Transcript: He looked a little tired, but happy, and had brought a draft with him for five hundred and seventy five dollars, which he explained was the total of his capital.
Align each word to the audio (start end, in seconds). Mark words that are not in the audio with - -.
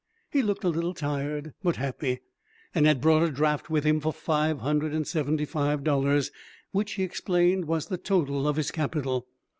He 0.31 0.41
looked 0.41 0.63
a 0.63 0.69
little 0.69 0.95
tired, 0.95 1.53
but 1.63 1.75
happy, 1.75 2.21
and 2.73 2.87
had 2.87 3.01
brought 3.01 3.21
a 3.21 3.29
draft 3.29 3.69
with 3.69 3.83
him 3.83 3.99
for 3.99 4.11
five 4.11 4.61
hundred 4.61 4.95
and 4.95 5.05
seventy 5.07 5.45
five 5.45 5.83
dollars, 5.83 6.31
which 6.71 6.93
he 6.93 7.03
explained 7.03 7.65
was 7.65 7.85
the 7.85 7.99
total 7.99 8.47
of 8.47 8.55
his 8.55 8.71
capital. 8.71 9.27